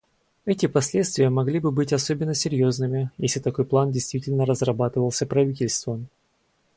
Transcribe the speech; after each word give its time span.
Эти 0.45 0.65
последствия 0.65 1.29
могли 1.29 1.59
бы 1.59 1.69
быть 1.69 1.93
особенно 1.93 2.33
серьезными, 2.33 3.11
если 3.19 3.39
такой 3.39 3.65
план 3.65 3.91
действительно 3.91 4.47
разрабатывался 4.47 5.27
правительством. 5.27 6.07